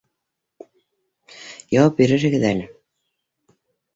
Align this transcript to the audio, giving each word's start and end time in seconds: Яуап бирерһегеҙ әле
Яуап 1.77 1.99
бирерһегеҙ 2.01 2.47
әле 2.53 2.65